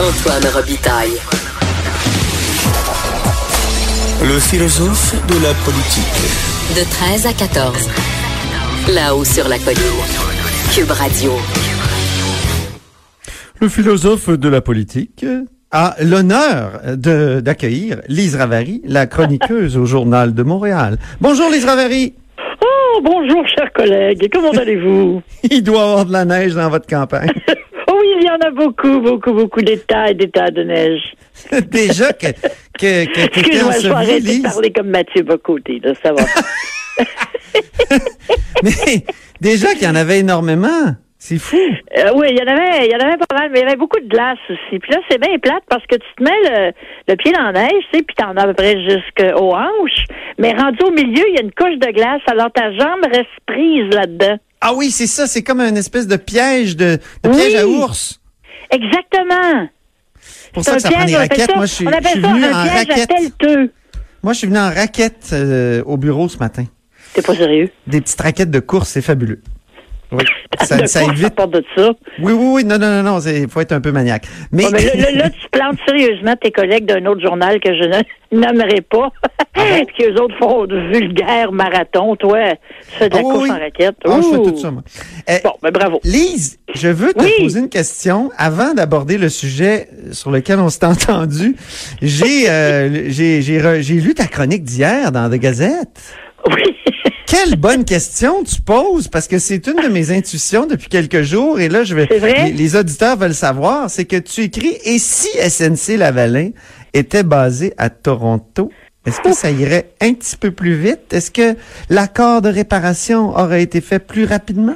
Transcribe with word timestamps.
Antoine 0.00 0.46
Robitaille. 0.54 1.18
Le 4.22 4.38
philosophe 4.38 5.14
de 5.26 5.42
la 5.42 5.54
politique. 5.64 6.04
De 6.76 6.84
13 6.88 7.26
à 7.26 7.32
14. 7.32 7.88
Là-haut 8.94 9.24
sur 9.24 9.48
la 9.48 9.58
colline. 9.58 9.78
Cube 10.74 10.90
Radio. 10.90 11.32
Le 13.60 13.68
philosophe 13.68 14.28
de 14.30 14.48
la 14.48 14.60
politique 14.60 15.24
a 15.72 15.96
l'honneur 16.00 16.80
de- 16.96 17.40
d'accueillir 17.40 18.00
Lise 18.08 18.36
Ravary, 18.36 18.82
la 18.84 19.06
chroniqueuse 19.06 19.76
au 19.76 19.84
Journal 19.86 20.34
de 20.34 20.42
Montréal. 20.42 20.98
Bonjour 21.20 21.50
Lise 21.50 21.64
Ravary. 21.64 22.14
Oh, 22.98 23.00
bonjour, 23.00 23.46
chers 23.46 23.72
collègues. 23.72 24.28
Comment 24.32 24.50
allez-vous? 24.50 25.22
Il 25.50 25.62
doit 25.62 25.78
y 25.78 25.82
avoir 25.82 26.04
de 26.04 26.12
la 26.12 26.24
neige 26.24 26.54
dans 26.54 26.68
votre 26.68 26.86
campagne. 26.86 27.30
Oh 27.90 27.94
oui, 28.02 28.08
il 28.20 28.26
y 28.26 28.30
en 28.30 28.46
a 28.46 28.50
beaucoup, 28.50 29.00
beaucoup, 29.00 29.32
beaucoup 29.32 29.62
d'états 29.62 30.10
et 30.10 30.14
d'états 30.14 30.50
de 30.50 30.62
neige. 30.62 31.14
Déjà 31.70 32.12
que, 32.12 32.26
que, 32.78 33.06
que 33.06 33.20
Excuse-moi, 33.38 33.72
je 33.80 33.88
vais 33.88 33.94
arrêter 33.94 34.38
de 34.38 34.42
parler 34.42 34.70
comme 34.70 34.88
Mathieu 34.88 35.22
Bocoté, 35.22 35.80
là, 35.82 35.94
ça 36.02 36.12
va. 36.12 36.22
Mais 38.62 39.04
déjà 39.40 39.72
qu'il 39.72 39.84
y 39.84 39.88
en 39.88 39.94
avait 39.94 40.18
énormément. 40.18 40.96
C'est 41.20 41.38
fou. 41.38 41.56
Euh, 41.56 42.12
oui, 42.14 42.28
il 42.30 42.38
y 42.38 42.42
en 42.42 42.46
avait, 42.46 42.86
il 42.86 42.92
y 42.92 42.94
en 42.94 43.00
avait 43.04 43.16
pas 43.16 43.34
mal, 43.36 43.50
mais 43.52 43.58
il 43.58 43.62
y 43.62 43.66
avait 43.66 43.76
beaucoup 43.76 43.98
de 43.98 44.06
glace 44.08 44.38
aussi. 44.48 44.78
Puis 44.78 44.92
là, 44.92 44.98
c'est 45.10 45.20
bien 45.20 45.36
plate 45.38 45.64
parce 45.68 45.84
que 45.86 45.96
tu 45.96 46.06
te 46.16 46.22
mets 46.22 46.30
le, 46.48 46.72
le 47.08 47.16
pied 47.16 47.32
dans 47.32 47.42
la 47.50 47.52
neige, 47.52 47.82
tu 47.92 47.98
sais, 47.98 48.04
puis 48.04 48.14
t'en 48.16 48.36
as 48.36 48.42
à 48.42 48.46
peu 48.46 48.54
près 48.54 48.76
jusqu'aux 48.82 49.52
hanches. 49.54 50.04
Mais 50.38 50.52
rendu 50.52 50.78
au 50.84 50.92
milieu, 50.92 51.24
il 51.28 51.34
y 51.34 51.38
a 51.38 51.42
une 51.42 51.50
couche 51.52 51.76
de 51.78 51.92
glace, 51.92 52.20
alors 52.28 52.52
ta 52.52 52.70
jambe 52.70 53.04
reste 53.12 53.26
prise 53.46 53.92
là-dedans. 53.92 54.38
Ah 54.60 54.74
oui, 54.74 54.90
c'est 54.92 55.08
ça. 55.08 55.26
C'est 55.26 55.42
comme 55.42 55.60
une 55.60 55.76
espèce 55.76 56.06
de 56.06 56.16
piège 56.16 56.76
de, 56.76 56.98
de 57.24 57.28
Oui. 57.30 57.36
piège 57.36 57.54
à 57.56 57.66
ours. 57.66 58.20
Exactement. 58.70 59.68
Pour 60.52 60.62
ça 60.64 60.74
que 60.76 60.80
ça 60.82 60.90
prend 60.90 61.04
piège, 61.04 61.10
des 61.10 61.16
on 61.16 61.20
appelle 61.20 61.30
raquettes. 61.40 61.50
ça- 61.50 61.56
Moi, 61.56 61.66
je 61.66 61.72
suis, 61.74 61.86
on 61.86 61.90
je 61.90 61.96
appelle 61.96 62.10
suis 62.12 62.22
ça 62.22 62.28
venu 62.28 62.44
un 62.44 62.48
en 62.48 62.62
piège 62.62 62.74
à 62.74 62.78
raquette. 62.94 63.08
pelleteux. 63.38 63.72
Moi, 64.22 64.32
je 64.34 64.38
suis 64.38 64.46
venu 64.46 64.58
en 64.58 64.70
raquette 64.72 65.30
euh, 65.32 65.82
au 65.84 65.96
bureau 65.96 66.28
ce 66.28 66.38
matin. 66.38 66.64
T'es 67.14 67.22
pas 67.22 67.34
sérieux? 67.34 67.70
Des 67.86 68.00
petites 68.00 68.20
raquettes 68.20 68.50
de 68.50 68.60
course, 68.60 68.88
c'est 68.90 69.02
fabuleux. 69.02 69.40
Oui, 70.10 70.24
de 70.58 70.64
ça, 70.64 70.66
ça 70.66 70.76
quoi 70.78 70.86
ça 70.86 71.02
évite. 71.04 71.38
de 71.52 71.64
ça? 71.76 71.90
Oui, 72.20 72.32
oui, 72.32 72.46
oui, 72.54 72.64
non, 72.64 72.78
non, 72.78 73.02
non, 73.02 73.02
non, 73.02 73.18
il 73.20 73.48
faut 73.48 73.60
être 73.60 73.72
un 73.72 73.80
peu 73.80 73.92
maniaque. 73.92 74.26
Mais, 74.52 74.64
mais 74.72 74.82
là, 74.96 75.10
là, 75.12 75.30
tu 75.30 75.48
plantes 75.50 75.78
sérieusement 75.86 76.34
tes 76.40 76.50
collègues 76.50 76.86
d'un 76.86 77.04
autre 77.06 77.20
journal 77.20 77.60
que 77.60 77.68
je 77.74 77.84
ne 77.84 78.02
nommerai 78.40 78.80
pas, 78.80 79.10
Ah 79.54 79.62
puis 79.86 79.96
qu'eux 80.06 80.14
autres 80.20 80.36
font 80.38 80.64
de 80.66 80.78
vulgaires 80.92 81.52
marathons. 81.52 82.16
Toi, 82.16 82.38
tu 82.90 82.96
fais 82.98 83.08
de 83.10 83.14
la 83.14 83.20
Ah 83.20 83.22
course 83.22 83.42
oui. 83.44 83.50
en 83.50 83.58
raquette. 83.58 83.96
Ah, 84.06 84.20
je 84.22 84.28
fais 84.36 84.42
tout 84.50 84.56
ça, 84.56 84.70
moi. 84.70 84.82
Eh, 85.28 85.32
Bon, 85.44 85.52
ben 85.62 85.70
bravo. 85.70 86.00
Lise, 86.04 86.58
je 86.74 86.88
veux 86.88 87.12
te 87.12 87.22
Oui. 87.22 87.32
poser 87.40 87.60
une 87.60 87.68
question 87.68 88.30
avant 88.38 88.72
d'aborder 88.74 89.18
le 89.18 89.28
sujet 89.28 89.88
sur 90.12 90.30
lequel 90.30 90.58
on 90.58 90.68
s'est 90.70 90.86
entendu. 90.86 91.54
J'ai 92.00 92.48
euh, 92.48 93.10
j'ai 93.10 93.42
j'ai 93.42 93.58
re- 93.60 93.82
j'ai 93.82 93.94
lu 93.94 94.14
ta 94.14 94.26
chronique 94.26 94.64
d'hier 94.64 95.12
dans 95.12 95.28
The 95.30 95.34
Gazette. 95.38 96.00
Oui. 96.46 96.76
Quelle 97.30 97.56
bonne 97.56 97.84
question 97.84 98.42
tu 98.42 98.60
poses 98.62 99.08
parce 99.08 99.28
que 99.28 99.38
c'est 99.38 99.66
une 99.66 99.82
de 99.82 99.88
mes 99.88 100.10
intuitions 100.16 100.64
depuis 100.66 100.88
quelques 100.88 101.22
jours 101.22 101.60
et 101.60 101.68
là 101.68 101.84
je 101.84 101.94
vais 101.94 102.06
vrai? 102.06 102.46
les, 102.46 102.52
les 102.52 102.76
auditeurs 102.76 103.16
veulent 103.18 103.34
savoir 103.34 103.90
c'est 103.90 104.06
que 104.06 104.16
tu 104.16 104.42
écris 104.44 104.78
et 104.84 104.98
si 104.98 105.28
SNC 105.38 105.98
Lavalin 105.98 106.50
était 106.94 107.24
basé 107.24 107.74
à 107.76 107.90
Toronto? 107.90 108.70
Est-ce 109.06 109.20
que 109.20 109.32
ça 109.32 109.50
irait 109.50 109.90
un 110.00 110.14
petit 110.14 110.36
peu 110.36 110.50
plus 110.50 110.74
vite? 110.74 111.12
Est-ce 111.12 111.30
que 111.30 111.56
l'accord 111.90 112.40
de 112.42 112.48
réparation 112.48 113.30
aurait 113.36 113.62
été 113.62 113.80
fait 113.80 113.98
plus 113.98 114.24
rapidement 114.24 114.74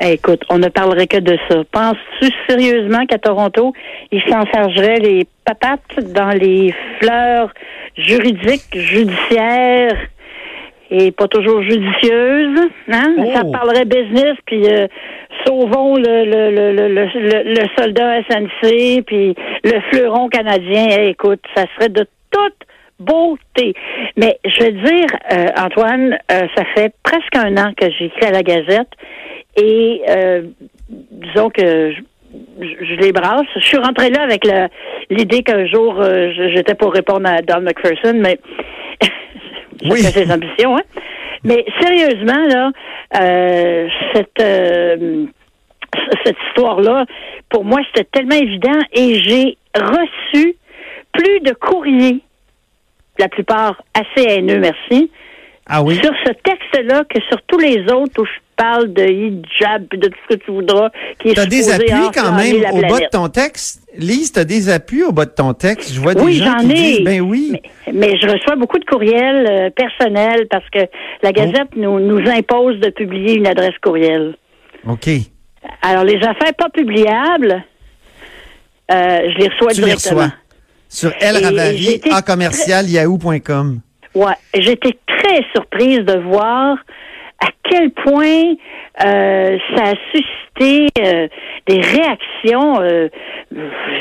Eh, 0.00 0.12
Écoute, 0.12 0.42
on 0.50 0.58
ne 0.58 0.68
parlerait 0.68 1.06
que 1.06 1.18
de 1.18 1.36
ça. 1.48 1.62
Penses-tu 1.70 2.28
sérieusement 2.48 3.06
qu'à 3.06 3.18
Toronto, 3.18 3.72
ils 4.12 4.22
s'en 4.28 4.44
chargeraient 4.46 5.00
les 5.00 5.26
patates 5.44 6.12
dans 6.12 6.30
les 6.30 6.74
fleurs 7.00 7.52
juridiques, 7.96 8.68
judiciaires 8.74 9.96
et 10.92 11.10
pas 11.10 11.26
toujours 11.28 11.62
judicieuses? 11.62 12.60
Hein? 12.92 13.14
Oh. 13.18 13.30
Ça 13.34 13.42
parlerait 13.52 13.84
business, 13.84 14.36
puis 14.46 14.62
euh, 14.66 14.86
sauvons 15.46 15.96
le, 15.96 16.24
le, 16.24 16.50
le, 16.50 16.72
le, 16.72 17.54
le, 17.54 17.68
soldat 17.78 18.22
SNC, 18.30 19.02
puis 19.06 19.34
le 19.64 19.80
fleuron 19.90 20.28
canadien. 20.28 20.86
Eh, 20.98 21.08
écoute, 21.08 21.40
ça 21.56 21.64
serait 21.74 21.88
de 21.88 22.06
toute 22.30 22.54
beauté. 23.00 23.74
Mais 24.16 24.38
je 24.44 24.64
veux 24.64 24.72
dire, 24.72 25.06
euh, 25.32 25.46
Antoine, 25.58 26.18
euh, 26.30 26.40
ça 26.54 26.64
fait 26.76 26.92
presque 27.02 27.34
un 27.36 27.56
an 27.56 27.72
que 27.76 27.86
j'ai 27.98 28.04
écrit 28.06 28.26
à 28.26 28.30
la 28.30 28.42
Gazette 28.42 28.90
et 29.56 30.02
euh, 30.08 30.42
disons 30.88 31.50
que 31.50 31.90
je, 31.92 32.00
je- 32.60 32.84
je 32.84 32.94
les 33.00 33.12
brasse. 33.12 33.46
Je 33.56 33.60
suis 33.66 33.76
rentrée 33.78 34.10
là 34.10 34.22
avec 34.22 34.44
l'idée 35.10 35.42
qu'un 35.42 35.66
jour 35.66 35.96
euh, 36.00 36.30
j'étais 36.54 36.74
pour 36.74 36.92
répondre 36.92 37.28
à 37.28 37.42
Don 37.42 37.60
McPherson, 37.62 38.14
mais 38.14 38.38
Oui. 39.90 40.00
ses 40.02 40.30
ambitions, 40.30 40.76
hein. 40.76 40.82
Mais 41.44 41.64
sérieusement, 41.80 42.46
là, 42.46 42.70
euh, 43.20 43.88
cette 44.14 44.40
euh, 44.40 45.26
cette 46.24 46.36
histoire-là, 46.48 47.04
pour 47.48 47.64
moi, 47.64 47.80
c'était 47.88 48.08
tellement 48.12 48.36
évident 48.36 48.78
et 48.92 49.20
j'ai 49.22 49.58
reçu 49.74 50.56
plus 51.12 51.40
de 51.40 51.52
courriers, 51.52 52.20
la 53.18 53.28
plupart 53.28 53.82
assez 53.94 54.26
haineux, 54.26 54.58
merci, 54.58 55.10
Ah 55.74 55.82
oui? 55.82 55.94
Sur 55.96 56.12
ce 56.26 56.32
texte-là 56.44 57.02
que 57.08 57.18
sur 57.30 57.40
tous 57.46 57.58
les 57.58 57.80
autres 57.90 58.20
où 58.20 58.26
je 58.26 58.30
parle 58.56 58.92
de 58.92 59.04
hijab 59.04 59.88
de 59.90 60.08
tout 60.08 60.18
ce 60.28 60.34
que 60.36 60.44
tu 60.44 60.50
voudras, 60.50 60.90
qui 61.18 61.30
est 61.30 61.34
T'as 61.34 61.46
des 61.46 61.72
appuis 61.72 62.10
quand 62.14 62.32
même 62.32 62.56
au 62.72 62.80
bas 62.82 62.98
de 63.00 63.08
ton 63.10 63.28
texte? 63.30 63.80
Lise, 63.96 64.32
t'as 64.32 64.44
des 64.44 64.68
appuis 64.68 65.02
au 65.02 65.12
bas 65.12 65.24
de 65.24 65.30
ton 65.30 65.54
texte? 65.54 65.94
Je 65.94 65.98
vois 66.00 66.14
des 66.14 66.20
Oui, 66.22 66.34
gens 66.34 66.58
qui 66.58 66.70
ai. 66.72 66.74
disent, 66.74 67.00
ben 67.04 67.20
oui. 67.22 67.52
Mais, 67.86 67.92
mais 67.94 68.18
je 68.20 68.26
reçois 68.28 68.56
beaucoup 68.56 68.78
de 68.78 68.84
courriels 68.84 69.46
euh, 69.50 69.70
personnels 69.70 70.46
parce 70.50 70.68
que 70.68 70.80
la 71.22 71.32
Gazette 71.32 71.70
Oh. 71.74 71.78
nous, 71.78 72.00
nous 72.00 72.30
impose 72.30 72.78
de 72.80 72.90
publier 72.90 73.36
une 73.36 73.46
adresse 73.46 73.76
courriel. 73.82 74.36
OK. 74.86 75.08
Alors, 75.80 76.04
les 76.04 76.16
affaires 76.16 76.54
pas 76.58 76.68
publiables, 76.68 77.64
euh, 78.90 79.18
je 79.32 79.38
les 79.38 79.48
reçois 79.48 79.72
Tu 79.72 79.80
les 79.80 79.86
directement. 79.86 80.20
reçois. 80.22 80.34
Sur 80.88 81.12
commercial, 82.22 82.86
yahoo.com. 82.90 83.80
Ouais, 84.14 84.34
j'étais 84.54 84.96
très 85.06 85.42
surprise 85.54 86.00
de 86.00 86.18
voir 86.18 86.76
à 87.40 87.48
quel 87.68 87.90
point 87.90 88.54
euh, 89.04 89.58
ça 89.74 89.84
a 89.84 89.94
suscité 90.12 90.86
euh, 91.00 91.26
des 91.66 91.80
réactions 91.80 92.80
euh, 92.80 93.08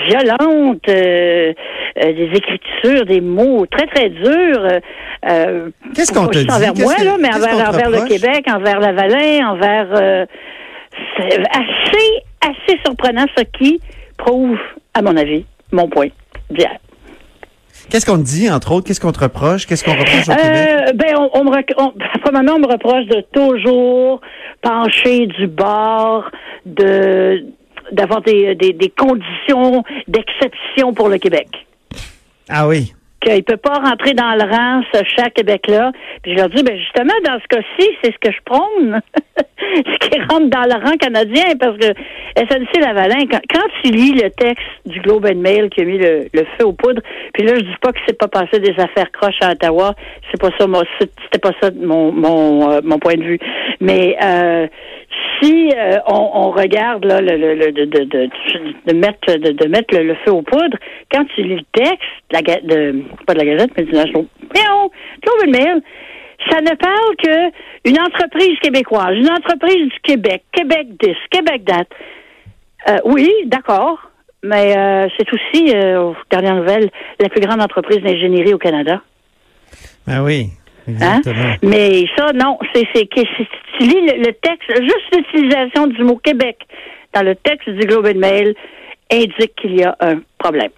violentes, 0.10 0.86
des 0.86 2.30
écritures, 2.36 3.06
des 3.06 3.22
mots 3.22 3.66
très 3.66 3.88
très 3.88 4.10
durs. 4.10 4.68
Qu'est-ce 5.96 6.14
qu'on 6.14 6.26
pas 6.26 6.32
te 6.32 6.38
juste 6.38 6.50
dit? 6.50 6.56
envers 6.56 6.76
moi 6.76 6.94
que- 6.96 7.04
là, 7.06 7.16
mais 7.20 7.34
envers, 7.34 7.70
envers 7.70 7.90
le? 7.90 8.08
Québec, 8.08 8.46
envers 8.54 8.80
Lavalin, 8.80 9.48
envers. 9.50 9.88
euh, 9.94 10.26
c'est 11.18 11.40
assez 11.50 12.24
assez 12.42 12.80
surprenant, 12.86 13.26
ce 13.38 13.44
qui 13.44 13.80
prouve, 14.18 14.58
à 14.94 15.02
mon 15.02 15.16
avis, 15.16 15.46
mon 15.72 15.88
point 15.88 16.08
d'hier. 16.50 16.78
Qu'est-ce 17.92 18.06
qu'on 18.06 18.18
te 18.18 18.24
dit, 18.24 18.50
entre 18.50 18.72
autres? 18.72 18.88
Qu'est-ce 18.88 19.02
qu'on 19.02 19.12
te 19.12 19.20
reproche? 19.20 19.66
Qu'est-ce 19.66 19.84
qu'on 19.84 19.92
reproche 19.92 20.30
au 20.30 20.34
Québec? 20.34 20.70
Euh, 20.70 20.94
ben, 20.94 21.16
on, 21.18 21.30
on 21.34 21.44
me, 21.44 21.52
on, 21.78 21.94
premièrement, 22.24 22.54
on 22.54 22.60
me 22.60 22.68
reproche 22.72 23.06
de 23.08 23.22
toujours 23.34 24.22
pencher 24.62 25.28
du 25.28 25.48
bord, 25.48 26.32
de 26.66 27.46
d'avoir 27.92 28.22
des, 28.22 28.56
des, 28.56 28.72
des 28.72 28.90
conditions 28.90 29.84
d'exception 30.08 30.94
pour 30.94 31.10
le 31.10 31.18
Québec. 31.18 31.50
Ah 32.48 32.66
oui. 32.66 32.94
Qu'il 33.22 33.36
ne 33.36 33.42
peut 33.42 33.58
pas 33.58 33.76
rentrer 33.76 34.14
dans 34.14 34.34
le 34.34 34.50
rang, 34.50 34.82
ce 34.94 35.04
chat 35.16 35.30
Québec-là. 35.30 35.92
Puis 36.24 36.32
je 36.32 36.38
leur 36.38 36.50
dis, 36.50 36.64
ben 36.64 36.78
justement, 36.78 37.14
dans 37.24 37.40
ce 37.40 37.48
cas-ci, 37.48 37.90
c'est 38.04 38.12
ce 38.12 38.18
que 38.18 38.32
je 38.32 38.42
prône. 38.44 39.02
ce 39.76 40.08
qui 40.08 40.20
rentre 40.22 40.50
dans 40.50 40.64
le 40.64 40.84
rang 40.84 40.98
canadien, 40.98 41.56
parce 41.60 41.78
que 41.78 41.94
SNC 42.36 42.80
Lavalin, 42.80 43.26
quand, 43.30 43.42
quand 43.54 43.68
tu 43.84 43.92
lis 43.92 44.14
le 44.14 44.30
texte 44.32 44.66
du 44.86 45.00
Globe 45.02 45.26
and 45.26 45.38
Mail 45.38 45.70
qui 45.70 45.82
a 45.82 45.86
mis 45.86 45.98
le, 45.98 46.30
feu 46.58 46.66
aux 46.66 46.74
poudres, 46.74 47.02
puis 47.34 47.44
là, 47.44 47.56
je 47.56 47.62
dis 47.62 47.78
pas 47.82 47.92
que 47.92 48.00
c'est 48.08 48.18
pas 48.18 48.28
passé 48.28 48.60
des 48.60 48.74
affaires 48.80 49.12
croches 49.12 49.42
à 49.42 49.52
Ottawa, 49.52 49.94
c'est 50.32 50.40
pas 50.40 50.50
ça, 50.58 50.66
c'était 51.00 51.40
pas 51.40 51.52
ça 51.62 51.70
mon, 51.80 52.12
mon, 52.12 52.72
euh, 52.72 52.82
mon 52.84 53.00
point 53.00 53.16
de 53.16 53.24
vue. 53.24 53.40
Mais 53.80 54.18
euh, 54.22 54.68
si 55.42 55.70
euh, 55.76 55.98
on, 56.08 56.30
on 56.34 56.52
regarde 56.52 57.06
là, 57.06 57.22
le, 57.22 57.36
le, 57.38 57.56
le- 57.56 57.72
de, 57.72 57.86
de, 57.86 58.04
de, 58.06 58.30
de 58.88 58.94
mettre 58.94 59.34
de, 59.38 59.52
de 59.52 59.68
mettre 59.68 59.98
le, 59.98 60.16
feu 60.26 60.32
aux 60.32 60.42
poudres, 60.42 60.78
quand 61.12 61.26
tu 61.36 61.44
lis 61.44 61.56
le 61.58 61.64
texte, 61.74 62.02
de 62.32 62.36
la, 62.38 62.42
de, 62.42 63.04
pas 63.26 63.34
de 63.34 63.40
la 63.40 63.46
Gazette, 63.46 63.72
mais 63.78 63.84
du 63.84 63.92
National, 63.94 64.26
Miaou, 64.56 64.92
Globe 65.22 65.48
and 65.48 65.52
Mail, 65.52 65.82
ça 66.50 66.60
ne 66.62 66.76
parle 66.76 67.16
que 67.24 67.90
une 67.90 68.00
entreprise 68.00 68.58
québécoise, 68.62 69.16
une 69.16 69.30
entreprise 69.32 69.88
du 69.90 70.00
Québec, 70.04 70.44
Québec 70.52 70.88
10, 71.00 71.16
Québec 71.30 71.64
date. 71.64 71.90
Euh, 72.90 72.98
oui, 73.06 73.30
d'accord, 73.46 74.00
mais 74.44 74.76
euh, 74.76 75.08
c'est 75.18 75.28
aussi, 75.34 75.76
euh, 75.76 76.02
aux 76.02 76.16
dernières 76.32 76.56
nouvelles, 76.56 76.90
la 77.20 77.30
plus 77.30 77.42
grande 77.42 77.62
entreprise 77.62 78.02
d'ingénierie 78.02 78.54
au 78.54 78.58
Canada. 78.58 79.02
Ben 80.08 80.24
oui, 80.24 80.48
Hein? 81.02 81.22
Mais 81.64 82.06
ça, 82.18 82.32
non, 82.34 82.58
c'est 82.74 82.86
que 83.08 83.22
si 83.22 83.48
tu 83.78 83.84
lis 83.86 84.02
le, 84.08 84.18
le 84.26 84.34
texte, 84.34 84.70
juste 84.82 85.16
l'utilisation 85.16 85.88
du 85.88 86.04
mot 86.04 86.18
Québec 86.18 86.58
dans 87.14 87.24
le 87.24 87.36
texte 87.36 87.70
du 87.70 87.86
Globe 87.88 88.08
and 88.08 88.20
Mail 88.20 88.56
indique 89.12 89.56
qu'il 89.62 89.76
y 89.80 89.84
a 89.84 89.96
un 90.00 90.22
problème. 90.38 90.72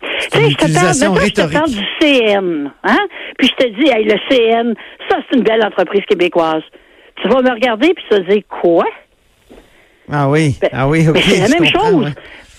Tu 0.00 0.38
sais, 0.38 0.50
je 0.50 0.56
te 0.56 0.72
parle, 0.74 1.20
je 1.26 1.32
te 1.32 1.52
parle 1.52 1.70
du 1.70 1.84
CN, 2.00 2.70
hein? 2.84 2.98
Puis 3.38 3.48
je 3.48 3.64
te 3.64 3.70
dis, 3.72 3.88
hey, 3.90 4.04
le 4.04 4.16
CN, 4.28 4.74
ça, 5.08 5.16
c'est 5.28 5.36
une 5.36 5.42
belle 5.42 5.64
entreprise 5.64 6.02
québécoise. 6.08 6.62
Tu 7.22 7.28
vas 7.28 7.42
me 7.42 7.50
regarder 7.50 7.92
puis 7.94 8.04
tu 8.08 8.16
vas 8.16 8.22
dire 8.22 8.42
quoi? 8.48 8.84
Ah 10.12 10.28
oui, 10.28 10.54
Ben, 10.60 10.70
ah 10.72 10.86
oui, 10.88 11.08
ok. 11.08 11.14
mais 11.14 11.20
c'est 11.22 11.40
la 11.40 11.60
même 11.60 11.68
chose. 11.70 12.04
ouais. 12.04 12.10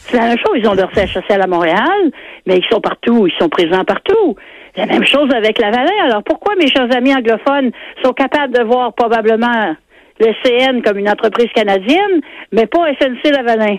C'est 0.09 0.17
la 0.17 0.23
même 0.29 0.37
chose. 0.39 0.55
Ils 0.57 0.67
ont 0.67 0.73
leur 0.73 0.91
siège 0.93 1.13
social 1.13 1.41
à 1.41 1.47
Montréal, 1.47 2.11
mais 2.45 2.57
ils 2.57 2.65
sont 2.69 2.81
partout. 2.81 3.27
Ils 3.27 3.33
sont 3.39 3.49
présents 3.49 3.85
partout. 3.85 4.35
La 4.77 4.85
même 4.85 5.05
chose 5.05 5.29
avec 5.35 5.59
la 5.59 5.71
Valais. 5.71 5.99
Alors 6.05 6.23
pourquoi 6.23 6.55
mes 6.55 6.67
chers 6.69 6.95
amis 6.95 7.13
anglophones 7.13 7.71
sont 8.03 8.13
capables 8.13 8.53
de 8.53 8.63
voir 8.63 8.93
probablement 8.93 9.75
le 10.19 10.27
CN 10.43 10.81
comme 10.83 10.97
une 10.99 11.09
entreprise 11.09 11.49
canadienne, 11.55 12.21
mais 12.51 12.65
pas 12.67 12.85
SNC 12.99 13.31
Lavalin? 13.31 13.77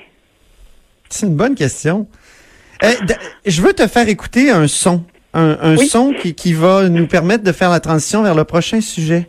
C'est 1.09 1.27
une 1.27 1.37
bonne 1.37 1.55
question. 1.55 2.07
Euh, 2.85 2.89
d- 3.07 3.15
je 3.47 3.63
veux 3.63 3.73
te 3.73 3.87
faire 3.87 4.09
écouter 4.09 4.51
un 4.51 4.67
son. 4.67 5.05
Un, 5.35 5.57
un 5.61 5.77
Oui. 5.77 5.87
son 5.87 6.13
qui, 6.13 6.35
qui 6.35 6.53
va 6.53 6.89
nous 6.89 7.07
permettre 7.07 7.45
de 7.45 7.53
faire 7.53 7.71
la 7.71 7.81
transition 7.81 8.23
vers 8.23 8.35
le 8.35 8.45
prochain 8.45 8.81
sujet. 8.81 9.29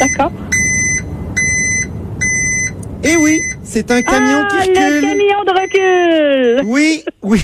D'accord. 0.00 0.32
Eh 3.04 3.16
oui, 3.16 3.38
c'est 3.62 3.90
un 3.90 4.00
camion 4.02 4.42
ah, 4.44 4.48
qui 4.50 4.68
le 4.70 4.74
recule. 4.74 5.00
camion 5.02 5.44
de 5.44 5.60
recul! 5.60 6.64
Oui, 6.64 7.04
oui. 7.22 7.40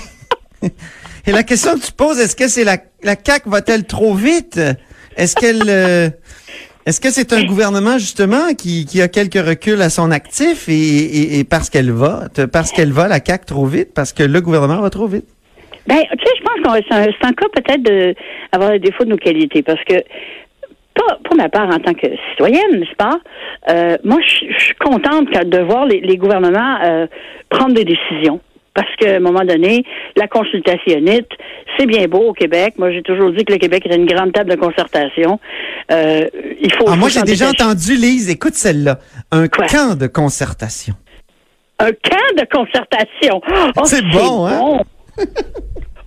Et 1.26 1.32
la 1.32 1.42
question 1.42 1.74
que 1.74 1.84
tu 1.84 1.92
poses, 1.92 2.18
est-ce 2.18 2.36
que 2.36 2.48
c'est 2.48 2.64
la, 2.64 2.78
la 3.02 3.14
CAQ 3.14 3.50
va-t-elle 3.50 3.84
trop 3.84 4.14
vite? 4.14 4.60
Est-ce 5.16 5.34
qu'elle... 5.36 5.62
euh, 5.68 6.08
est-ce 6.86 7.00
que 7.00 7.10
c'est 7.10 7.32
un 7.34 7.44
gouvernement, 7.44 7.98
justement, 7.98 8.54
qui, 8.54 8.86
qui 8.86 9.02
a 9.02 9.08
quelques 9.08 9.34
reculs 9.34 9.82
à 9.82 9.90
son 9.90 10.10
actif 10.10 10.68
et, 10.68 10.72
et, 10.72 11.38
et 11.38 11.44
parce 11.44 11.68
qu'elle 11.68 11.90
va, 11.90 12.28
parce 12.50 12.72
qu'elle 12.72 12.90
va, 12.90 13.06
la 13.06 13.20
CAQ, 13.24 13.44
trop 13.44 13.66
vite, 13.66 13.90
parce 13.94 14.12
que 14.12 14.22
le 14.22 14.40
gouvernement 14.40 14.80
va 14.80 14.88
trop 14.88 15.06
vite? 15.06 15.26
Ben, 15.86 15.98
tu 15.98 16.24
sais, 16.24 16.32
je 16.38 16.42
pense 16.42 16.78
que 16.78 16.84
c'est 16.88 17.26
un, 17.26 17.32
cas 17.32 17.46
peut-être 17.54 18.16
d'avoir 18.52 18.72
les 18.72 18.78
défauts 18.78 19.04
de 19.04 19.10
nos 19.10 19.16
qualités, 19.16 19.62
parce 19.62 19.82
que 19.84 19.94
pas 20.94 21.18
pour 21.24 21.36
ma 21.36 21.48
part 21.48 21.68
en 21.68 21.78
tant 21.78 21.94
que 21.94 22.06
citoyenne, 22.30 22.80
n'est-ce 22.80 22.96
pas? 22.96 23.20
Euh, 23.68 23.96
moi, 24.04 24.18
je 24.22 24.64
suis 24.64 24.74
contente 24.80 25.30
de 25.30 25.58
voir 25.58 25.86
les, 25.86 26.00
les 26.00 26.16
gouvernements 26.16 26.78
euh, 26.82 27.06
prendre 27.50 27.74
des 27.74 27.84
décisions. 27.84 28.40
Parce 28.74 28.88
qu'à 28.98 29.16
un 29.16 29.20
moment 29.20 29.44
donné, 29.44 29.84
la 30.16 30.28
consultationnite, 30.28 31.26
c'est 31.76 31.86
bien 31.86 32.06
beau 32.06 32.28
au 32.28 32.32
Québec. 32.32 32.74
Moi, 32.78 32.92
j'ai 32.92 33.02
toujours 33.02 33.32
dit 33.32 33.44
que 33.44 33.52
le 33.52 33.58
Québec 33.58 33.84
était 33.84 33.96
une 33.96 34.06
grande 34.06 34.32
table 34.32 34.50
de 34.50 34.56
concertation. 34.56 35.40
Euh, 35.90 36.26
il 36.60 36.72
faut. 36.74 36.84
Ah, 36.88 36.94
moi, 36.96 37.08
j'ai 37.08 37.22
déjà 37.22 37.48
entendu, 37.48 37.94
Lise, 37.96 38.30
écoute 38.30 38.54
celle-là. 38.54 38.98
Un 39.32 39.48
Quoi? 39.48 39.66
camp 39.66 39.98
de 39.98 40.06
concertation. 40.06 40.94
Un 41.80 41.90
camp 41.92 42.36
de 42.36 42.46
concertation? 42.52 43.40
Oh, 43.76 43.82
C'est 43.84 44.02
bon, 44.02 44.46
hein? 44.46 44.58
bon. 44.58 44.80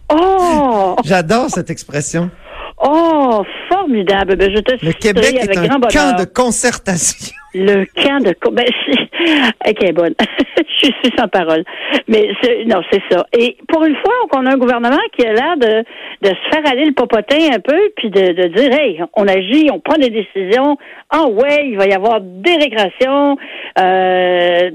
Oh! 0.09 0.95
J'adore 1.03 1.49
cette 1.49 1.69
expression. 1.69 2.29
Oh, 2.77 3.43
formidable. 3.83 4.35
Ben, 4.35 4.51
je 4.55 4.59
te 4.59 4.85
Le 4.85 4.93
Québec 4.93 5.33
est 5.33 5.43
avec 5.43 5.57
un 5.57 5.67
grand 5.67 5.79
camp 5.81 6.19
de 6.19 6.25
concertation. 6.25 7.35
Le 7.55 7.85
camp 7.85 8.19
de... 8.19 8.33
Ben, 8.51 8.65
c'est... 8.85 9.69
OK, 9.69 9.93
bonne. 9.93 10.15
je 10.57 10.87
suis 10.87 11.13
sans 11.17 11.27
parole. 11.27 11.63
Mais 12.07 12.29
c'est- 12.41 12.65
non, 12.65 12.81
c'est 12.91 13.01
ça. 13.11 13.25
Et 13.37 13.57
pour 13.67 13.85
une 13.85 13.95
fois 13.95 14.13
qu'on 14.31 14.45
a 14.47 14.53
un 14.53 14.57
gouvernement 14.57 14.97
qui 15.15 15.25
a 15.25 15.33
l'air 15.33 15.57
de, 15.57 15.83
de 16.27 16.29
se 16.29 16.49
faire 16.51 16.65
aller 16.71 16.85
le 16.85 16.93
popotin 16.93 17.51
un 17.53 17.59
peu, 17.59 17.79
puis 17.95 18.09
de, 18.09 18.31
de 18.31 18.47
dire, 18.55 18.71
hey, 18.73 19.01
on 19.15 19.27
agit, 19.27 19.69
on 19.71 19.79
prend 19.79 19.97
des 19.97 20.09
décisions. 20.09 20.77
Ah 21.09 21.27
ouais, 21.27 21.67
il 21.69 21.77
va 21.77 21.85
y 21.85 21.93
avoir 21.93 22.21
des 22.21 22.55
régressions. 22.55 23.37
Euh, 23.79 24.71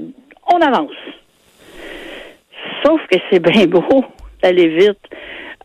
on 0.51 0.61
avance. 0.61 0.91
Sauf 2.83 3.01
que 3.11 3.17
c'est 3.29 3.39
bien 3.41 3.65
beau 3.65 4.05
d'aller 4.41 4.67
vite. 4.69 4.99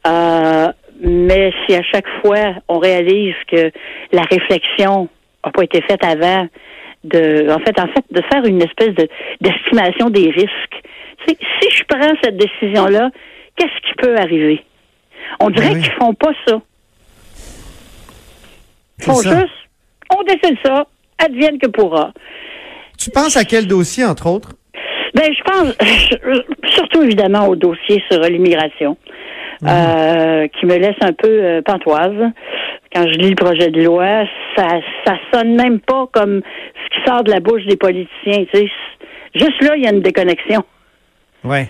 Euh, 0.07 0.73
mais 1.01 1.53
si 1.67 1.75
à 1.75 1.83
chaque 1.83 2.07
fois 2.23 2.55
on 2.69 2.79
réalise 2.79 3.35
que 3.51 3.71
la 4.13 4.23
réflexion 4.23 5.09
n'a 5.45 5.53
pas 5.53 5.65
été 5.65 5.83
faite 5.83 6.05
avant, 6.05 6.49
de, 7.05 7.51
en 7.51 7.59
fait, 7.59 7.79
en 7.79 7.87
fait, 7.89 8.05
de 8.11 8.23
faire 8.33 8.45
une 8.47 8.63
espèce 8.63 8.95
de 8.95 9.09
d'estimation 9.41 10.11
des 10.11 10.31
risques. 10.31 10.83
Tu 11.27 11.35
sais, 11.35 11.39
si 11.61 11.71
je 11.71 11.85
prends 11.87 12.13
cette 12.23 12.37
décision-là, 12.37 13.11
qu'est-ce 13.57 13.89
qui 13.89 13.95
peut 13.99 14.17
arriver? 14.17 14.65
On 15.41 15.51
dirait 15.51 15.69
Ben 15.69 15.75
oui. 15.77 15.83
qu'ils 15.83 15.93
font 15.93 16.15
pas 16.15 16.33
ça. 16.47 16.61
Ils 18.99 19.05
font 19.05 19.15
ça. 19.15 19.41
juste, 19.41 19.53
on 20.17 20.23
décide 20.23 20.57
ça, 20.65 20.87
advienne 21.19 21.59
que 21.59 21.69
pourra. 21.69 22.13
Tu 22.99 23.11
penses 23.11 23.37
à 23.37 23.45
quel 23.45 23.67
dossier, 23.67 24.05
entre 24.05 24.27
autres? 24.29 24.51
Ben, 25.15 25.31
je 25.33 25.43
pense 25.43 25.77
surtout 26.75 27.03
évidemment 27.03 27.47
au 27.49 27.57
dossier 27.57 28.03
sur 28.11 28.21
l'immigration, 28.23 28.97
euh, 29.67 30.49
qui 30.49 30.67
me 30.67 30.77
laisse 30.77 30.97
un 31.01 31.13
peu 31.13 31.29
euh, 31.29 31.63
pantoise. 31.63 32.33
Quand 32.95 33.07
je 33.09 33.19
lis 33.19 33.31
le 33.31 33.37
projet 33.37 33.71
de 33.71 33.83
loi, 33.83 34.25
ça 34.57 34.69
ça 35.05 35.15
sonne 35.33 35.57
même 35.57 35.81
pas 35.81 36.07
comme 36.13 36.41
ce 36.85 36.97
qui 36.97 37.05
sort 37.07 37.25
de 37.25 37.31
la 37.31 37.41
bouche 37.41 37.65
des 37.67 37.77
politiciens. 37.77 38.45
Tu 38.53 38.59
sais. 38.59 38.67
Juste 39.35 39.63
là, 39.63 39.77
il 39.77 39.83
y 39.83 39.87
a 39.87 39.91
une 39.91 40.01
déconnexion 40.03 40.63
Ouais. 41.45 41.69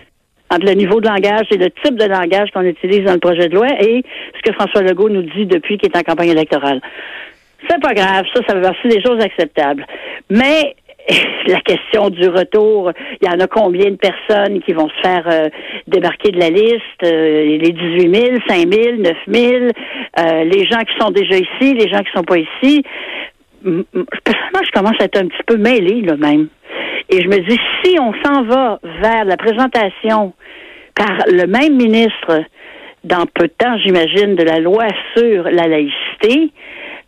entre 0.50 0.66
le 0.66 0.72
niveau 0.74 1.00
de 1.00 1.08
langage 1.08 1.46
et 1.50 1.56
le 1.56 1.70
type 1.82 1.96
de 1.96 2.04
langage 2.04 2.50
qu'on 2.52 2.62
utilise 2.62 3.04
dans 3.04 3.14
le 3.14 3.18
projet 3.20 3.48
de 3.48 3.54
loi 3.54 3.68
et 3.80 4.04
ce 4.36 4.42
que 4.42 4.54
François 4.54 4.82
Legault 4.82 5.08
nous 5.08 5.22
dit 5.22 5.46
depuis 5.46 5.78
qu'il 5.78 5.90
est 5.90 5.96
en 5.96 6.02
campagne 6.02 6.28
électorale. 6.30 6.80
C'est 7.68 7.80
pas 7.80 7.94
grave, 7.94 8.26
ça, 8.34 8.40
ça 8.46 8.54
fait 8.54 8.60
partie 8.60 8.88
des 8.88 9.02
choses 9.02 9.20
acceptables. 9.24 9.86
Mais 10.28 10.76
la 11.46 11.60
question 11.60 12.10
du 12.10 12.28
retour, 12.28 12.92
il 13.20 13.28
y 13.28 13.30
en 13.30 13.40
a 13.40 13.46
combien 13.46 13.90
de 13.90 13.96
personnes 13.96 14.60
qui 14.62 14.72
vont 14.72 14.88
se 14.88 15.00
faire 15.02 15.24
euh, 15.30 15.48
débarquer 15.86 16.30
de 16.30 16.38
la 16.38 16.50
liste? 16.50 17.02
Euh, 17.02 17.58
les 17.58 17.72
18 17.72 18.14
000, 18.14 18.36
5 18.46 18.72
000, 18.72 18.96
9 18.98 19.16
000, 19.28 19.54
euh, 19.54 20.44
les 20.44 20.64
gens 20.66 20.80
qui 20.80 20.96
sont 21.00 21.10
déjà 21.10 21.36
ici, 21.36 21.74
les 21.74 21.88
gens 21.88 22.00
qui 22.00 22.12
sont 22.14 22.24
pas 22.24 22.38
ici. 22.38 22.82
Personnellement, 23.62 24.62
je 24.64 24.70
commence 24.72 25.00
à 25.00 25.04
être 25.04 25.20
un 25.20 25.26
petit 25.26 25.42
peu 25.46 25.56
mêlée, 25.56 26.02
là, 26.02 26.16
même. 26.16 26.48
Et 27.10 27.20
je 27.20 27.28
me 27.28 27.38
dis, 27.38 27.58
si 27.82 27.98
on 28.00 28.12
s'en 28.22 28.42
va 28.44 28.78
vers 29.00 29.24
la 29.24 29.36
présentation 29.36 30.32
par 30.94 31.24
le 31.26 31.46
même 31.46 31.76
ministre 31.76 32.44
dans 33.04 33.26
peu 33.26 33.46
de 33.46 33.52
temps, 33.58 33.76
j'imagine, 33.78 34.34
de 34.34 34.44
la 34.44 34.60
loi 34.60 34.86
sur 35.16 35.44
la 35.44 35.68
laïcité, 35.68 36.50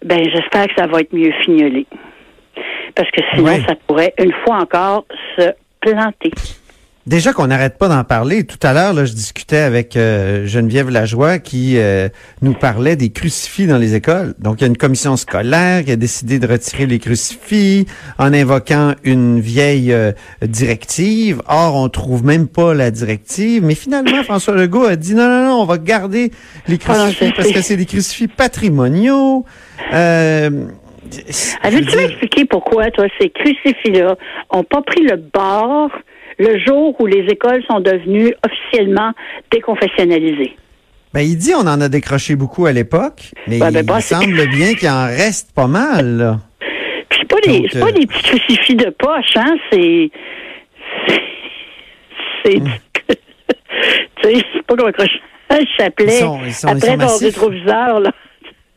ben 0.05 0.23
j'espère 0.31 0.66
que 0.69 0.75
ça 0.76 0.87
va 0.87 1.00
être 1.00 1.14
mieux 1.14 1.33
fignolé. 1.43 1.87
Parce 2.97 3.11
que 3.11 3.21
sinon, 3.35 3.45
Ouais. 3.45 3.62
ça 3.69 3.75
pourrait, 3.87 4.15
une 4.19 4.33
fois 4.45 4.57
encore, 4.59 5.05
se 5.37 5.53
planter. 5.81 6.31
Déjà 7.07 7.33
qu'on 7.33 7.47
n'arrête 7.47 7.79
pas 7.79 7.87
d'en 7.87 8.03
parler. 8.03 8.43
Tout 8.43 8.59
à 8.65 8.73
l'heure, 8.73 8.93
là, 8.93 9.05
je 9.05 9.12
discutais 9.12 9.59
avec 9.59 9.97
euh, 9.97 10.45
Geneviève 10.45 10.91
Lajoie 10.91 11.38
qui 11.38 11.79
euh, 11.79 12.09
nous 12.43 12.53
parlait 12.53 12.97
des 12.97 13.11
crucifix 13.11 13.69
dans 13.69 13.79
les 13.79 13.95
écoles. 13.95 14.35
Donc, 14.41 14.57
il 14.61 14.62
y 14.62 14.65
a 14.65 14.67
une 14.67 14.76
commission 14.76 15.17
scolaire 15.17 15.85
qui 15.85 15.93
a 15.93 15.97
décidé 15.97 16.41
de 16.41 16.49
retirer 16.49 16.87
les 16.87 16.99
crucifix 16.99 17.87
en 18.19 18.35
invoquant 18.35 18.95
une 19.05 19.38
vieille 19.38 19.93
euh, 19.93 20.11
directive. 20.43 21.43
Or, 21.47 21.76
on 21.76 21.88
trouve 21.88 22.25
même 22.25 22.49
pas 22.49 22.75
la 22.75 22.91
directive. 22.91 23.62
Mais 23.62 23.76
finalement, 23.76 24.25
François 24.25 24.57
Legault 24.57 24.87
a 24.87 24.97
dit 24.97 25.15
non, 25.15 25.29
non, 25.29 25.45
non, 25.47 25.61
on 25.61 25.65
va 25.65 25.79
garder 25.79 26.33
les 26.67 26.79
Ah 26.88 26.95
crucifix 26.95 27.33
parce 27.37 27.53
que 27.53 27.62
c'est 27.62 27.76
des 27.76 27.87
crucifix 27.87 28.26
patrimoniaux. 28.26 29.45
Euh, 29.93 30.50
veux 31.10 31.70
Veux-tu 31.70 31.86
dire- 31.86 31.98
m'expliquer 32.00 32.44
pourquoi, 32.44 32.90
toi, 32.90 33.06
ces 33.20 33.30
crucifix-là 33.30 34.16
ont 34.50 34.64
pas 34.64 34.82
pris 34.82 35.02
le 35.02 35.16
bord 35.16 35.90
le 36.38 36.58
jour 36.66 36.94
où 37.00 37.06
les 37.06 37.25
écoles 37.30 37.62
sont 37.70 37.80
devenues 37.80 38.34
officiellement 38.44 39.12
déconfessionnalisées? 39.52 40.56
Ben, 41.14 41.20
il 41.22 41.36
dit 41.38 41.52
on 41.54 41.60
en 41.66 41.80
a 41.80 41.88
décroché 41.88 42.36
beaucoup 42.36 42.66
à 42.66 42.72
l'époque, 42.72 43.22
mais 43.46 43.62
Ouais, 43.62 43.70
ben, 43.70 43.84
il 43.88 44.02
c'est- 44.02 44.14
semble 44.14 44.46
bien 44.48 44.75
qu'il 44.75 44.88
en 44.90 45.06
reste 45.06 45.54
pas 45.54 45.66
mal. 45.66 46.16
Là. 46.18 46.38
Puis 47.08 47.18
c'est 47.20 47.28
pas 47.28 47.40
des, 47.40 47.58
Donc, 47.60 47.68
c'est 47.72 47.80
pas 47.80 47.86
euh, 47.88 47.92
des 47.92 48.06
petits 48.06 48.22
crucifix 48.22 48.75
de 48.75 48.90
poche, 48.90 49.36
hein, 49.36 49.56
c'est, 49.72 50.10
c'est, 51.08 51.22
c'est, 52.44 52.58
Hmm. 52.58 52.68
tu 53.08 53.14
sais, 54.30 54.42
c'est 54.52 54.62
pas 54.66 54.75
comme 54.76 54.88
un 54.88 55.60
chapelet 55.78 56.06
Ils 56.06 56.20
sont- 56.20 56.40
ils 56.44 56.52
sont- 56.52 56.68
ils 56.68 56.70
après 56.72 56.86
sont 56.88 56.92
ton 56.92 56.96
massifs. 56.98 57.25
rétroviseur, 57.28 58.00
là. 58.00 58.10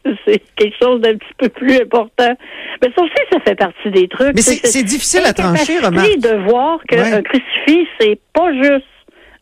C'est 0.26 0.42
quelque 0.56 0.76
chose 0.82 1.02
d'un 1.02 1.16
petit 1.16 1.34
peu 1.38 1.50
plus 1.50 1.76
important. 1.82 2.36
Mais 2.82 2.90
ça 2.96 3.02
aussi, 3.04 3.14
ça 3.32 3.40
fait 3.42 3.56
partie 3.56 3.92
des 3.92 4.08
trucs. 4.08 4.34
Mais 4.36 4.42
c'est 4.42 4.84
difficile 4.84 5.22
à 5.26 5.34
trancher, 5.34 5.80
remarque. 5.80 6.18
de 6.20 6.50
voir 6.50 6.80
qu'un 6.88 7.04
Ouais. 7.18 7.24
crucifix, 7.24 7.88
c'est 8.00 8.20
pas 8.34 8.52
juste 8.54 8.86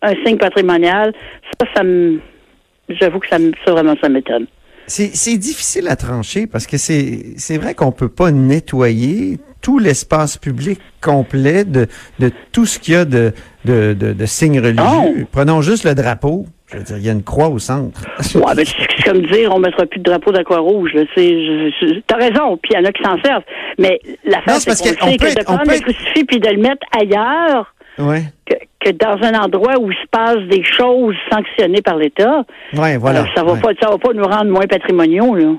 un 0.02 0.14
signe 0.26 0.38
patrimonial. 0.38 1.14
Ça, 1.60 1.68
ça 1.76 1.84
me... 1.84 2.20
J'avoue 2.90 3.20
que 3.20 3.28
ça, 3.28 3.38
me, 3.40 3.52
ça 3.66 3.72
vraiment, 3.72 3.96
ça 4.02 4.10
m'étonne. 4.10 4.48
C'est 4.90 5.38
difficile 5.38 5.90
à 5.90 5.98
trancher 5.98 6.48
parce 6.48 6.66
que 6.66 6.78
c'est 6.78 7.34
c'est 7.36 7.58
vrai 7.58 7.74
qu'on 7.74 7.92
peut 7.92 8.08
pas 8.08 8.32
nettoyer 8.32 9.38
tout 9.62 9.80
l'espace 9.80 10.38
public 10.38 10.80
complet 11.02 11.66
de, 11.66 11.88
de 12.20 12.32
tout 12.54 12.66
ce 12.66 12.80
qu'il 12.80 12.94
y 12.94 12.98
a 12.98 13.04
de, 13.04 13.34
de, 13.66 13.94
de, 13.94 14.14
de 14.14 14.26
signes 14.26 14.62
religieux. 14.62 14.76
Non. 14.86 15.14
Prenons 15.30 15.62
juste 15.62 15.84
le 15.84 15.94
drapeau. 15.94 16.46
Je 16.72 16.78
veux 16.78 16.84
dire, 16.84 16.98
il 16.98 17.06
y 17.06 17.10
a 17.10 17.14
une 17.14 17.24
croix 17.24 17.48
au 17.48 17.60
centre. 17.60 18.02
Ouais, 18.36 18.54
mais 18.58 18.66
c'est 18.66 19.04
comme 19.04 19.22
dire, 19.28 19.52
on 19.56 19.60
mettra 19.60 19.86
plus 19.86 20.00
de 20.00 20.04
drapeau 20.04 20.34
je- 20.34 21.72
je- 21.88 22.00
t'as 22.06 22.18
raison, 22.18 22.58
puis 22.58 22.72
il 22.74 22.76
y 22.76 22.80
en 22.80 22.84
a 22.84 22.92
qui 22.92 23.02
s'en 23.04 23.18
servent. 23.24 23.44
Mais 23.80 24.00
l'affaire, 24.26 24.56
Non, 24.56 24.60
c'est 24.60 24.72
qu'on 24.72 24.76
sait 24.76 25.18
que 25.18 25.24
de 25.24 25.28
être- 25.40 25.44
prendre 25.46 25.62
le 25.72 25.80
crucifix 25.80 26.26
puis 26.26 26.40
de 26.42 26.50
le 26.50 26.58
mettre 26.58 26.86
ailleurs 26.92 27.74
ouais. 28.00 28.24
que, 28.46 28.56
que 28.82 28.92
dans 28.92 29.18
un 29.26 29.40
endroit 29.40 29.80
où 29.80 29.90
il 29.92 29.96
se 29.98 30.08
passe 30.12 30.40
des 30.50 30.62
choses 30.64 31.16
sanctionnées 31.32 31.82
par 31.82 31.96
l'État, 31.96 32.44
Ouais, 32.76 32.98
voilà. 32.98 33.22
euh, 33.22 33.26
ça 33.34 33.44
va 33.46 33.54
Ouais. 33.54 33.62
pas, 33.62 33.70
ça 33.82 33.90
va 33.90 33.98
pas 33.98 34.12
nous 34.14 34.26
rendre 34.26 34.52
moins 34.52 34.68
patrimoniaux, 34.68 35.36
là. 35.36 35.54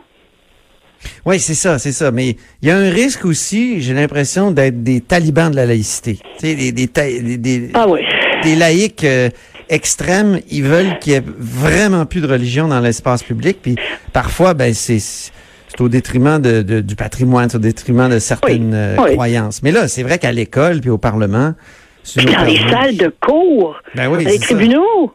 Oui, 1.25 1.39
c'est 1.39 1.55
ça, 1.55 1.79
c'est 1.79 1.93
ça. 1.93 2.11
Mais 2.11 2.37
il 2.61 2.69
y 2.69 2.71
a 2.71 2.77
un 2.77 2.91
risque 2.91 3.25
aussi, 3.25 3.81
j'ai 3.81 3.95
l'impression, 3.95 4.51
d'être 4.51 4.83
des 4.83 5.01
talibans 5.01 5.51
de 5.51 5.57
la 5.57 5.65
laïcité. 5.65 6.17
Tu 6.39 6.47
sais, 6.49 6.55
des, 6.55 6.73
des, 6.73 6.89
ta- 6.89 7.07
des, 7.07 7.39
des, 7.39 7.71
Ah 7.73 7.87
oui. 7.89 8.01
des 8.43 8.57
laïcs 8.57 9.05
euh, 9.05 9.31
extrêmes, 9.69 10.41
ils 10.51 10.63
veulent 10.65 10.99
qu'il 11.01 11.13
y 11.13 11.17
ait 11.17 11.23
vraiment 11.27 12.07
plus 12.07 12.21
de 12.21 12.27
religion 12.27 12.69
dans 12.69 12.81
l'espace 12.81 13.23
public. 13.23 13.59
Puis 13.63 13.77
parfois, 14.13 14.55
ben 14.55 14.73
c'est 14.75 14.99
c'est 15.01 15.81
au 15.81 15.89
détriment 15.89 16.41
de, 16.41 16.63
de- 16.63 16.81
du 16.81 16.97
patrimoine, 16.97 17.51
c'est 17.51 17.57
au 17.57 17.61
détriment 17.61 18.09
de 18.09 18.19
certaines 18.19 18.71
Oui, 18.71 18.75
euh, 18.75 18.97
oui. 18.99 19.13
croyances. 19.13 19.63
Mais 19.63 19.71
là, 19.71 19.87
c'est 19.87 20.03
vrai 20.03 20.19
qu'à 20.19 20.33
l'école 20.33 20.81
puis 20.81 20.91
au 20.91 20.97
Parlement, 20.99 21.55
c'est 22.03 22.25
Puis 22.25 22.35
dans 22.35 22.43
les 22.45 22.57
salles 22.71 22.97
de 22.97 23.13
cours, 23.21 23.77
Ben 23.95 24.09
oui, 24.09 24.25
dans 24.25 24.31
les 24.31 24.39
tribunaux. 24.39 25.13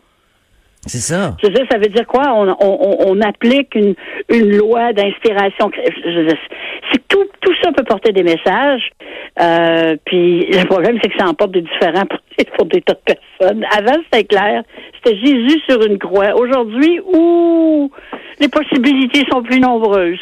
C'est 0.86 1.00
ça. 1.00 1.38
Je 1.42 1.48
veux 1.48 1.54
dire, 1.54 1.66
ça 1.72 1.78
veut 1.78 1.88
dire 1.88 2.06
quoi? 2.06 2.34
On, 2.36 2.50
on, 2.50 2.56
on- 2.60 2.98
on 3.12 3.22
applique 3.22 3.74
une, 3.76 3.96
une 4.30 4.58
loi 4.58 4.92
d'inspiration. 4.94 5.72
Je 6.06 6.20
veux 6.20 6.26
dire, 6.28 6.38
C'est 6.92 7.08
tout, 7.08 7.24
tout 7.42 7.54
ça 7.64 7.72
peut 7.72 7.84
porter 7.86 8.12
des 8.12 8.24
messages. 8.24 8.90
Euh, 9.42 9.96
puis 10.06 10.46
le 10.52 10.66
problème, 10.66 10.98
c'est 11.02 11.10
que 11.10 11.18
ça 11.18 11.28
emporte 11.28 11.52
des 11.52 11.62
différents 11.62 12.06
pour, 12.06 12.20
pour 12.58 12.66
des 12.66 12.82
tas 12.82 12.96
de 12.96 13.16
personnes. 13.16 13.66
Avant, 13.72 13.98
c'était 14.12 14.26
clair. 14.26 14.64
C'était 14.96 15.18
Jésus 15.20 15.60
sur 15.70 15.82
une 15.86 15.98
croix. 15.98 16.34
Aujourd'hui, 16.36 17.00
où 17.14 17.90
les 18.42 18.50
possibilités 18.50 19.24
sont 19.32 19.42
plus 19.42 19.60
nombreuses. 19.62 20.20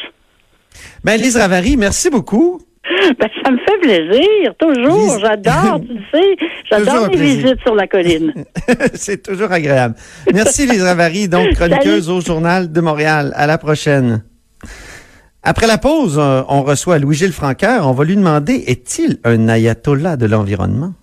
Ben, 1.04 1.16
Lise 1.16 1.36
Ravary, 1.36 1.76
merci 1.76 2.08
beaucoup. 2.08 2.60
Ben, 3.18 3.28
ça 3.44 3.50
me 3.50 3.58
fait 3.58 3.78
plaisir, 3.80 4.54
toujours. 4.58 5.18
J'adore, 5.20 5.80
tu 5.80 5.96
sais. 6.12 6.36
J'adore 6.70 7.08
les 7.08 7.16
visites 7.16 7.60
sur 7.64 7.74
la 7.74 7.86
colline. 7.86 8.32
c'est 8.94 9.22
toujours 9.22 9.52
agréable. 9.52 9.94
Merci, 10.32 10.66
Lise 10.66 10.82
Ravary, 10.82 11.28
donc 11.28 11.54
chroniqueuse 11.54 12.08
au 12.08 12.20
Journal 12.20 12.70
de 12.70 12.80
Montréal. 12.80 13.32
À 13.36 13.46
la 13.46 13.58
prochaine. 13.58 14.22
Après 15.42 15.66
la 15.66 15.78
pause, 15.78 16.18
euh, 16.20 16.42
on 16.48 16.62
reçoit 16.62 16.98
Louis-Gilles 16.98 17.32
Francaire. 17.32 17.86
On 17.86 17.92
va 17.92 18.04
lui 18.04 18.16
demander, 18.16 18.54
est-il 18.66 19.18
un 19.24 19.48
ayatollah 19.48 20.16
de 20.16 20.26
l'environnement? 20.26 20.94